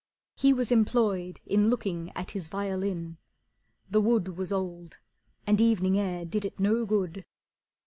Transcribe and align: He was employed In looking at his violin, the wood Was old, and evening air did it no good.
He 0.35 0.51
was 0.51 0.71
employed 0.71 1.41
In 1.45 1.69
looking 1.69 2.11
at 2.15 2.31
his 2.31 2.47
violin, 2.47 3.19
the 3.87 4.01
wood 4.01 4.35
Was 4.35 4.51
old, 4.51 4.97
and 5.45 5.61
evening 5.61 5.95
air 5.99 6.25
did 6.25 6.43
it 6.43 6.59
no 6.59 6.87
good. 6.87 7.23